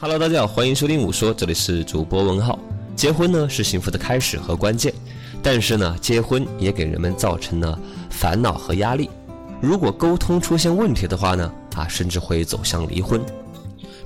[0.00, 2.56] Hello，大家好，欢迎收听五说，这里是主播文浩。
[2.94, 4.94] 结婚呢是幸福的开始和关键，
[5.42, 7.76] 但是呢，结婚也给人们造成了
[8.08, 9.10] 烦恼和压力。
[9.60, 13.20] 如果沟通出现问题的话呢，啊，甚至会走向离婚。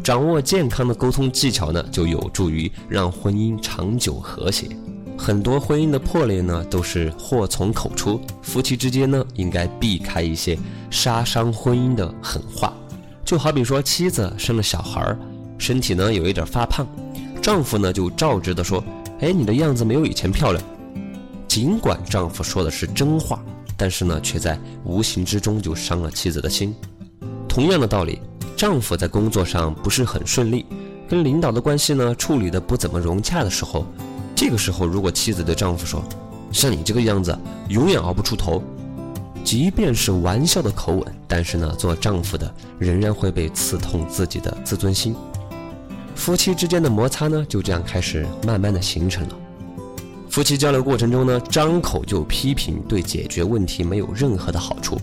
[0.00, 4.68] 掌握健康的沟通技巧呢，就有助于让婚姻长久和谐。
[5.18, 8.20] 很多婚姻的破裂呢，都是祸从口出。
[8.42, 10.56] 夫妻之间呢，应该避开一些
[10.88, 12.72] 杀伤婚姻的狠话，
[13.24, 15.18] 就好比说妻子生了小孩儿。
[15.60, 16.86] 身体呢有一点发胖，
[17.42, 18.82] 丈夫呢就照直的说
[19.20, 20.64] ：“哎，你的样子没有以前漂亮。”
[21.46, 23.44] 尽管丈夫说的是真话，
[23.76, 26.74] 但是呢却在无形之中就伤了妻子的心。
[27.46, 28.20] 同样的道理，
[28.56, 30.64] 丈夫在工作上不是很顺利，
[31.06, 33.84] 跟领导的关系呢处理的不怎么融洽的时候，
[34.34, 36.02] 这个时候如果妻子对丈夫说
[36.50, 38.62] ：“像你这个样子，永远熬不出头。”
[39.42, 45.14] 即便是玩笑的口吻，但是呢做丈夫的仍然会被刺痛自己的自尊心。
[46.20, 49.34] 夫妻之间的摩擦呢，就这样开始慢慢的形成了。
[50.28, 55.00] 夫妻交流过程中呢，张口就批评，对解决问题没有任何的好处。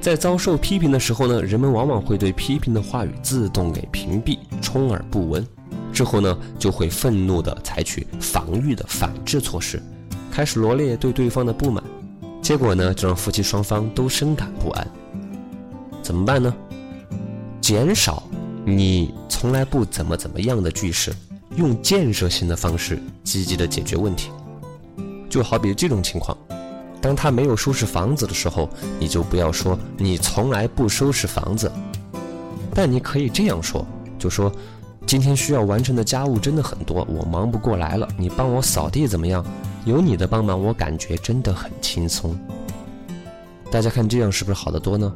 [0.00, 5.44] 在遭受批评的时候呢，人们往往会对批评的话语自动给屏蔽，充耳不闻。
[5.92, 9.82] 之后呢，就会愤怒的采取防御的反制措施，
[10.30, 11.82] 开始罗列对对方的不满。
[12.40, 14.86] 结果呢，就让夫妻双方都深感不安。
[16.00, 16.54] 怎么办呢？
[17.60, 18.22] 减少
[18.64, 19.14] 你。
[19.40, 21.10] 从来不怎么怎么样的句式，
[21.56, 24.30] 用建设性的方式积极的解决问题。
[25.30, 26.36] 就好比这种情况，
[27.00, 31.72] 当他没有收拾房子的时候，你就不要说你从来不收拾房子，
[32.74, 33.82] 但你可以这样说，
[34.18, 34.52] 就说
[35.06, 39.42] 今天需要完成的家务真的很多，我忙不过来了，你帮我扫地怎么样？
[39.86, 42.38] 有你的帮忙，我感觉真的很轻松。
[43.70, 45.10] 大家看这样是不是好得多呢？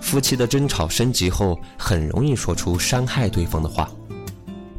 [0.00, 3.88] 夫妻的争吵升级后，很容易说出伤害对方的话。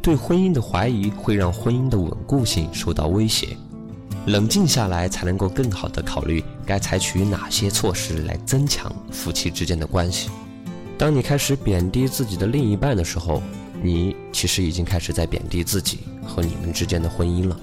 [0.02, 3.56] 对婚姻的怀疑会让婚姻的稳固性受到威胁。
[4.26, 10.30] 冷静下来，才能够更好的考虑该采取哪些措施来增强夫妻之间的关系。
[10.98, 13.42] 当你开始贬低自己的另一半的时候，
[13.82, 17.60] 你其实已经开始在贬低自己和你们之间的婚姻了。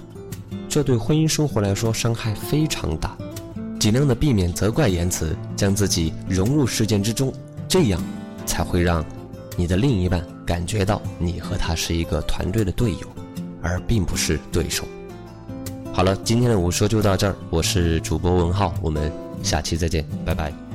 [0.68, 3.16] 这对婚姻生活来说伤害非常大。
[3.78, 7.32] 尽量的避免责怪言辞，将自己融入事件之中。
[7.68, 8.00] 这样
[8.46, 9.04] 才会让
[9.56, 13.06] 你的另一半感觉到你和他是一个团队的队友，
[13.62, 14.84] 而并不是对手。
[15.92, 19.12] 好了，今天的我说就到这儿，我是主播文浩，我们
[19.42, 20.67] 下期再见，拜拜。